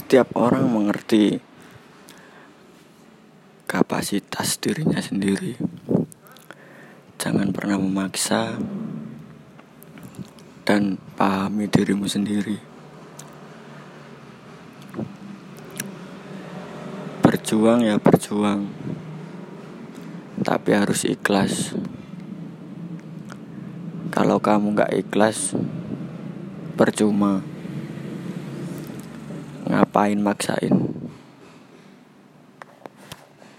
[0.00, 1.44] Setiap orang mengerti
[3.68, 5.60] kapasitas dirinya sendiri.
[7.20, 8.56] Jangan pernah memaksa
[10.64, 12.56] dan pahami dirimu sendiri.
[17.20, 18.72] Berjuang ya berjuang,
[20.40, 21.76] tapi harus ikhlas.
[24.08, 25.52] Kalau kamu gak ikhlas,
[26.80, 27.59] percuma.
[29.70, 30.89] Ngapain maksain?